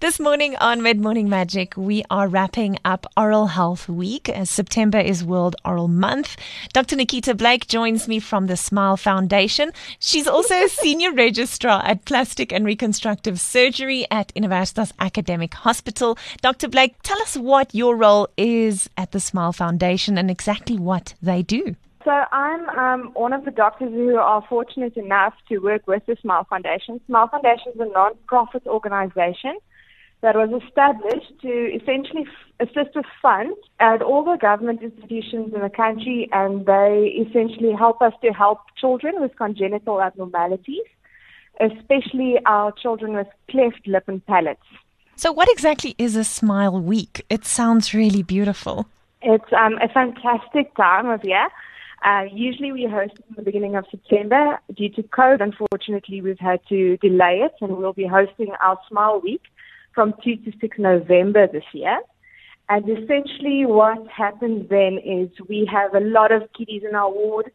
This 0.00 0.18
morning 0.18 0.56
on 0.56 0.82
Mid 0.82 0.98
Morning 0.98 1.28
Magic, 1.28 1.76
we 1.76 2.02
are 2.08 2.26
wrapping 2.26 2.78
up 2.86 3.06
Oral 3.18 3.48
Health 3.48 3.86
Week 3.86 4.30
as 4.30 4.48
September 4.48 4.98
is 4.98 5.22
World 5.22 5.56
Oral 5.62 5.88
Month. 5.88 6.38
Dr. 6.72 6.96
Nikita 6.96 7.34
Blake 7.34 7.66
joins 7.68 8.08
me 8.08 8.18
from 8.18 8.46
the 8.46 8.56
Smile 8.56 8.96
Foundation. 8.96 9.72
She's 9.98 10.26
also 10.26 10.54
a 10.54 10.68
senior 10.70 11.12
registrar 11.12 11.84
at 11.84 12.06
Plastic 12.06 12.50
and 12.50 12.64
Reconstructive 12.64 13.38
Surgery 13.38 14.06
at 14.10 14.34
Universitas 14.34 14.90
Academic 15.00 15.52
Hospital. 15.52 16.16
Dr. 16.40 16.68
Blake, 16.68 16.94
tell 17.02 17.20
us 17.20 17.36
what 17.36 17.74
your 17.74 17.94
role 17.94 18.26
is 18.38 18.88
at 18.96 19.12
the 19.12 19.20
Smile 19.20 19.52
Foundation 19.52 20.16
and 20.16 20.30
exactly 20.30 20.78
what 20.78 21.12
they 21.20 21.42
do. 21.42 21.76
So 22.04 22.24
I'm 22.32 22.66
um, 22.70 23.10
one 23.12 23.34
of 23.34 23.44
the 23.44 23.50
doctors 23.50 23.92
who 23.92 24.16
are 24.16 24.42
fortunate 24.48 24.96
enough 24.96 25.34
to 25.50 25.58
work 25.58 25.86
with 25.86 26.06
the 26.06 26.16
Smile 26.22 26.44
Foundation. 26.48 27.02
Smile 27.04 27.28
Foundation 27.28 27.72
is 27.74 27.80
a 27.80 27.92
non-profit 27.92 28.66
organization 28.66 29.58
that 30.22 30.36
was 30.36 30.62
established 30.66 31.32
to 31.40 31.48
essentially 31.48 32.26
assist 32.60 32.94
with 32.94 33.06
funds 33.22 33.58
at 33.78 34.02
all 34.02 34.22
the 34.22 34.36
government 34.36 34.82
institutions 34.82 35.54
in 35.54 35.60
the 35.60 35.70
country, 35.70 36.28
and 36.32 36.66
they 36.66 37.24
essentially 37.26 37.72
help 37.72 38.02
us 38.02 38.12
to 38.22 38.30
help 38.30 38.58
children 38.78 39.20
with 39.20 39.34
congenital 39.36 40.02
abnormalities, 40.02 40.84
especially 41.60 42.38
our 42.44 42.72
children 42.72 43.14
with 43.14 43.28
cleft 43.50 43.86
lip 43.86 44.04
and 44.08 44.24
palates. 44.26 44.60
So, 45.16 45.32
what 45.32 45.50
exactly 45.50 45.94
is 45.98 46.16
a 46.16 46.24
Smile 46.24 46.80
Week? 46.80 47.24
It 47.30 47.44
sounds 47.44 47.94
really 47.94 48.22
beautiful. 48.22 48.86
It's 49.22 49.52
um, 49.52 49.78
a 49.82 49.88
fantastic 49.88 50.74
time 50.76 51.08
of 51.08 51.24
year. 51.24 51.48
Uh, 52.02 52.24
usually 52.32 52.72
we 52.72 52.86
host 52.90 53.12
in 53.28 53.36
the 53.36 53.42
beginning 53.42 53.76
of 53.76 53.84
September. 53.90 54.58
Due 54.74 54.88
to 54.90 55.02
COVID, 55.02 55.42
unfortunately, 55.42 56.22
we've 56.22 56.38
had 56.38 56.60
to 56.70 56.96
delay 56.98 57.42
it, 57.44 57.52
and 57.60 57.76
we'll 57.76 57.92
be 57.92 58.06
hosting 58.06 58.50
our 58.62 58.78
Smile 58.88 59.20
Week 59.22 59.42
from 59.94 60.14
2 60.22 60.36
to 60.36 60.52
6 60.60 60.78
November 60.78 61.46
this 61.46 61.64
year. 61.72 62.00
And 62.68 62.88
essentially 62.88 63.66
what 63.66 64.06
happens 64.08 64.68
then 64.70 64.98
is 65.04 65.28
we 65.48 65.68
have 65.70 65.94
a 65.94 66.00
lot 66.00 66.30
of 66.30 66.42
kiddies 66.56 66.82
in 66.88 66.94
our 66.94 67.10
ward 67.10 67.50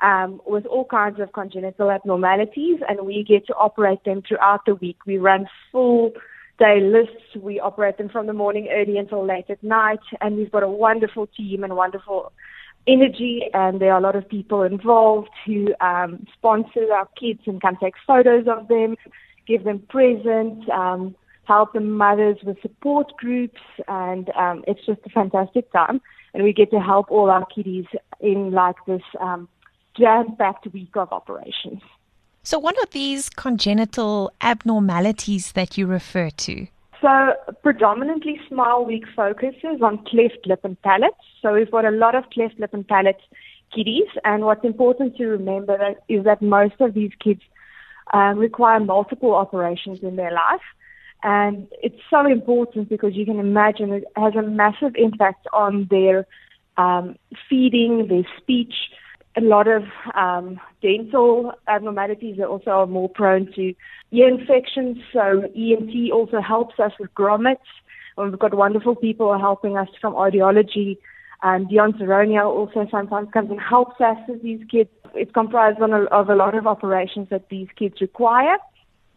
um, 0.00 0.40
with 0.46 0.64
all 0.66 0.84
kinds 0.84 1.18
of 1.20 1.32
congenital 1.32 1.90
abnormalities 1.90 2.78
and 2.88 3.04
we 3.04 3.24
get 3.24 3.46
to 3.48 3.54
operate 3.54 4.04
them 4.04 4.22
throughout 4.26 4.64
the 4.66 4.76
week. 4.76 4.98
We 5.06 5.18
run 5.18 5.48
full 5.72 6.12
day 6.60 6.80
lists. 6.80 7.36
We 7.36 7.58
operate 7.58 7.98
them 7.98 8.08
from 8.08 8.26
the 8.26 8.32
morning 8.32 8.68
early 8.70 8.96
until 8.96 9.26
late 9.26 9.46
at 9.48 9.62
night 9.62 10.00
and 10.20 10.36
we've 10.36 10.52
got 10.52 10.62
a 10.62 10.68
wonderful 10.68 11.26
team 11.26 11.64
and 11.64 11.74
wonderful 11.74 12.32
energy 12.86 13.42
and 13.52 13.80
there 13.80 13.92
are 13.92 13.98
a 13.98 14.02
lot 14.02 14.16
of 14.16 14.28
people 14.28 14.62
involved 14.62 15.30
who 15.44 15.74
um, 15.80 16.26
sponsor 16.32 16.92
our 16.92 17.08
kids 17.18 17.40
and 17.46 17.60
come 17.60 17.76
take 17.76 17.94
photos 18.06 18.46
of 18.46 18.68
them, 18.68 18.96
give 19.46 19.64
them 19.64 19.82
presents, 19.88 20.66
um, 20.72 21.14
help 21.52 21.72
the 21.72 21.80
mothers 21.80 22.38
with 22.46 22.58
support 22.62 23.08
groups, 23.22 23.62
and 23.88 24.24
um, 24.42 24.56
it's 24.70 24.84
just 24.86 25.00
a 25.04 25.10
fantastic 25.10 25.70
time. 25.72 26.00
And 26.32 26.44
we 26.44 26.52
get 26.52 26.70
to 26.70 26.80
help 26.80 27.06
all 27.10 27.28
our 27.36 27.44
kiddies 27.54 27.88
in 28.20 28.52
like 28.52 28.76
this 28.86 29.02
um, 29.20 29.48
jam-packed 29.98 30.66
week 30.72 30.94
of 30.94 31.08
operations. 31.12 31.82
So, 32.42 32.58
what 32.58 32.76
are 32.78 32.90
these 33.02 33.28
congenital 33.46 34.32
abnormalities 34.40 35.52
that 35.52 35.76
you 35.76 35.84
refer 35.86 36.30
to? 36.46 36.54
So, 37.02 37.12
predominantly 37.62 38.36
Smile 38.48 38.84
Week 38.84 39.04
focuses 39.16 39.82
on 39.82 40.04
cleft 40.10 40.42
lip 40.46 40.60
and 40.64 40.80
palate. 40.82 41.18
So, 41.42 41.54
we've 41.54 41.70
got 41.70 41.84
a 41.84 41.90
lot 42.04 42.14
of 42.14 42.24
cleft 42.30 42.58
lip 42.60 42.72
and 42.72 42.86
palate 42.86 43.20
kiddies, 43.74 44.10
and 44.24 44.44
what's 44.44 44.64
important 44.64 45.16
to 45.16 45.26
remember 45.26 45.94
is 46.08 46.24
that 46.24 46.40
most 46.42 46.78
of 46.80 46.94
these 46.94 47.12
kids 47.24 47.42
um, 48.12 48.38
require 48.38 48.80
multiple 48.80 49.34
operations 49.34 49.98
in 50.02 50.16
their 50.16 50.32
life. 50.32 50.66
And 51.22 51.68
it's 51.82 52.00
so 52.08 52.26
important 52.26 52.88
because 52.88 53.14
you 53.14 53.26
can 53.26 53.38
imagine 53.38 53.92
it 53.92 54.04
has 54.16 54.34
a 54.34 54.42
massive 54.42 54.92
impact 54.96 55.46
on 55.52 55.86
their 55.90 56.26
um, 56.76 57.16
feeding, 57.48 58.08
their 58.08 58.26
speech. 58.38 58.74
A 59.36 59.40
lot 59.40 59.68
of 59.68 59.84
um, 60.14 60.58
dental 60.82 61.52
abnormalities 61.68 62.38
are 62.38 62.46
also 62.46 62.70
are 62.70 62.86
more 62.86 63.08
prone 63.08 63.52
to 63.54 63.74
ear 64.12 64.28
infections. 64.28 64.98
So 65.12 65.42
ENT 65.54 66.10
also 66.12 66.40
helps 66.40 66.80
us 66.80 66.92
with 66.98 67.12
grommets. 67.14 67.58
And 68.16 68.30
we've 68.30 68.38
got 68.38 68.54
wonderful 68.54 68.96
people 68.96 69.38
helping 69.38 69.76
us 69.76 69.88
from 70.00 70.14
audiology. 70.14 70.96
And 71.42 71.68
Dion 71.68 71.92
Zeronia 71.94 72.44
also 72.44 72.86
sometimes 72.90 73.28
comes 73.32 73.50
and 73.50 73.60
helps 73.60 74.00
us 74.00 74.16
with 74.26 74.42
these 74.42 74.60
kids. 74.70 74.90
It's 75.14 75.32
comprised 75.32 75.80
of 75.80 76.28
a 76.28 76.34
lot 76.34 76.54
of 76.54 76.66
operations 76.66 77.28
that 77.30 77.48
these 77.50 77.68
kids 77.76 78.00
require. 78.00 78.56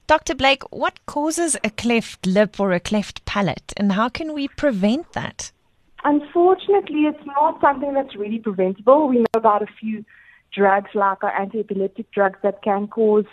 Dr. 0.05 0.35
Blake, 0.35 0.63
what 0.69 1.05
causes 1.05 1.55
a 1.63 1.69
cleft 1.69 2.25
lip 2.25 2.59
or 2.59 2.73
a 2.73 2.79
cleft 2.79 3.23
palate, 3.25 3.73
and 3.77 3.93
how 3.93 4.09
can 4.09 4.33
we 4.33 4.49
prevent 4.49 5.13
that? 5.13 5.51
Unfortunately, 6.03 7.03
it's 7.03 7.25
not 7.25 7.61
something 7.61 7.93
that's 7.93 8.15
really 8.15 8.39
preventable. 8.39 9.07
We 9.07 9.19
know 9.19 9.25
about 9.35 9.61
a 9.61 9.67
few 9.79 10.03
drugs, 10.53 10.89
like 10.93 11.23
our 11.23 11.31
anti-epileptic 11.31 12.11
drugs, 12.11 12.37
that 12.43 12.61
can 12.61 12.87
cause 12.87 13.25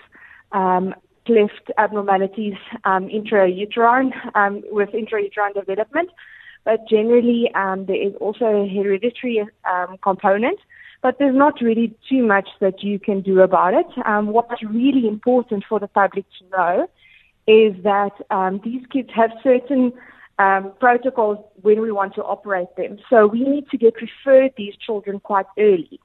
um, 0.52 0.94
cleft 1.26 1.72
abnormalities 1.76 2.54
um, 2.84 3.08
intrauterine 3.08 4.12
um, 4.36 4.62
with 4.70 4.90
intrauterine 4.90 5.54
development. 5.54 6.10
But 6.64 6.88
generally, 6.88 7.50
um, 7.54 7.86
there 7.86 8.00
is 8.00 8.14
also 8.20 8.44
a 8.44 8.68
hereditary 8.68 9.44
um, 9.68 9.96
component 10.02 10.60
but 11.02 11.18
there's 11.18 11.36
not 11.36 11.60
really 11.60 11.94
too 12.08 12.26
much 12.26 12.48
that 12.60 12.82
you 12.82 12.98
can 12.98 13.22
do 13.22 13.40
about 13.40 13.74
it. 13.74 13.86
Um, 14.04 14.28
what's 14.28 14.62
really 14.62 15.08
important 15.08 15.64
for 15.68 15.80
the 15.80 15.88
public 15.88 16.24
to 16.38 16.56
know 16.56 16.88
is 17.46 17.82
that 17.82 18.12
um, 18.30 18.60
these 18.62 18.84
kids 18.92 19.08
have 19.14 19.30
certain 19.42 19.92
um, 20.38 20.72
protocols 20.78 21.38
when 21.62 21.80
we 21.80 21.90
want 21.90 22.14
to 22.14 22.22
operate 22.22 22.74
them. 22.76 22.98
So 23.08 23.26
we 23.26 23.44
need 23.44 23.68
to 23.70 23.78
get 23.78 23.94
referred 24.00 24.52
these 24.56 24.74
children 24.76 25.20
quite 25.20 25.46
early. 25.58 26.00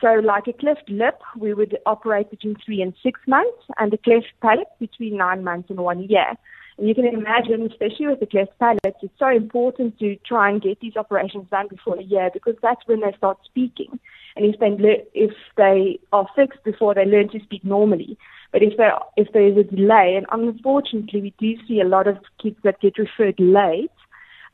So 0.00 0.20
like 0.22 0.46
a 0.46 0.52
cleft 0.52 0.88
lip, 0.88 1.20
we 1.38 1.54
would 1.54 1.78
operate 1.86 2.30
between 2.30 2.56
three 2.64 2.82
and 2.82 2.92
six 3.02 3.18
months, 3.26 3.62
and 3.78 3.92
a 3.94 3.98
cleft 3.98 4.26
palate 4.42 4.68
between 4.78 5.16
nine 5.16 5.42
months 5.42 5.70
and 5.70 5.78
one 5.78 6.02
year. 6.02 6.34
And 6.78 6.86
you 6.86 6.94
can 6.94 7.06
imagine, 7.06 7.66
especially 7.70 8.08
with 8.08 8.20
the 8.20 8.26
cleft 8.26 8.58
palates, 8.58 8.98
it's 9.02 9.18
so 9.18 9.28
important 9.28 9.98
to 9.98 10.16
try 10.26 10.50
and 10.50 10.60
get 10.60 10.80
these 10.80 10.96
operations 10.96 11.48
done 11.50 11.68
before 11.68 11.98
a 11.98 12.02
year 12.02 12.30
because 12.32 12.56
that's 12.62 12.86
when 12.86 13.00
they 13.00 13.14
start 13.16 13.38
speaking. 13.46 13.98
And 14.36 14.44
if 14.44 14.60
they 14.60 14.70
le- 14.70 15.04
if 15.14 15.32
they 15.56 15.98
are 16.12 16.28
fixed 16.36 16.62
before 16.64 16.94
they 16.94 17.04
learn 17.04 17.28
to 17.30 17.40
speak 17.40 17.64
normally, 17.64 18.18
but 18.52 18.62
if 18.62 18.76
there 18.76 18.92
if 19.16 19.32
there 19.32 19.46
is 19.46 19.56
a 19.56 19.64
delay, 19.64 20.16
and 20.16 20.26
unfortunately 20.30 21.20
we 21.22 21.34
do 21.38 21.54
see 21.66 21.80
a 21.80 21.88
lot 21.88 22.06
of 22.06 22.18
kids 22.42 22.56
that 22.62 22.80
get 22.80 22.98
referred 22.98 23.38
late. 23.38 23.90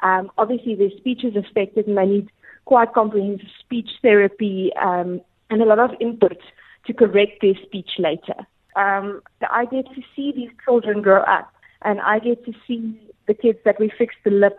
Um, 0.03 0.32
obviously, 0.37 0.75
their 0.75 0.91
speech 0.97 1.25
is 1.25 1.37
affected, 1.37 1.87
and 1.87 1.97
they 1.97 2.06
need 2.06 2.31
quite 2.65 2.92
comprehensive 2.92 3.48
speech 3.60 3.91
therapy 4.03 4.71
um, 4.81 5.21
and 5.50 5.62
a 5.62 5.66
lot 5.66 5.78
of 5.78 5.91
input 6.00 6.38
to 6.87 6.92
correct 6.92 7.41
their 7.41 7.54
speech 7.65 7.91
later. 7.98 8.47
Um, 8.76 9.22
I 9.50 9.66
get 9.66 9.87
to 9.94 10.03
see 10.16 10.32
these 10.34 10.50
children 10.65 11.03
grow 11.03 11.22
up 11.22 11.53
and 11.82 12.00
I 12.00 12.19
get 12.19 12.44
to 12.47 12.53
see 12.66 12.98
the 13.26 13.34
kids 13.34 13.59
that 13.65 13.78
we 13.78 13.92
fix 13.97 14.15
the 14.25 14.31
lip 14.31 14.56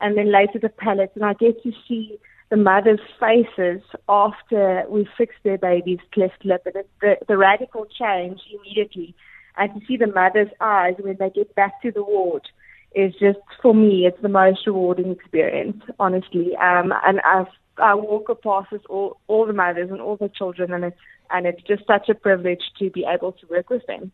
and 0.00 0.16
then 0.16 0.32
later 0.32 0.58
the 0.58 0.68
palate, 0.68 1.12
and 1.14 1.24
I 1.24 1.34
get 1.34 1.62
to 1.62 1.72
see 1.86 2.18
the 2.50 2.56
mothers' 2.56 3.00
faces 3.18 3.82
after 4.08 4.84
we 4.88 5.08
fix 5.16 5.34
their 5.44 5.58
baby's 5.58 6.00
cleft 6.12 6.44
lip, 6.44 6.62
and 6.66 6.76
it's 6.76 6.88
the, 7.00 7.16
the 7.28 7.36
radical 7.36 7.86
change 7.86 8.40
immediately, 8.52 9.14
and 9.56 9.72
to 9.74 9.86
see 9.86 9.96
the 9.96 10.06
mother's 10.06 10.50
eyes 10.60 10.94
when 10.98 11.16
they 11.18 11.30
get 11.30 11.54
back 11.54 11.80
to 11.82 11.92
the 11.92 12.02
ward 12.02 12.48
is 12.94 13.12
just 13.20 13.38
for 13.62 13.74
me, 13.74 14.06
it's 14.06 14.20
the 14.20 14.28
most 14.28 14.66
rewarding 14.66 15.12
experience, 15.12 15.80
honestly. 15.98 16.56
Um, 16.56 16.92
and 17.04 17.20
I've 17.20 17.46
I 17.78 17.94
walk 17.94 18.28
past 18.42 18.72
all 18.88 19.18
all 19.26 19.46
the 19.46 19.52
mothers 19.52 19.90
and 19.90 20.00
all 20.00 20.16
the 20.16 20.28
children, 20.28 20.72
and 20.72 20.84
it's 20.84 20.98
and 21.30 21.46
it's 21.46 21.62
just 21.62 21.86
such 21.86 22.08
a 22.08 22.14
privilege 22.14 22.62
to 22.78 22.90
be 22.90 23.06
able 23.08 23.32
to 23.32 23.46
work 23.46 23.70
with 23.70 23.86
them. 23.86 24.12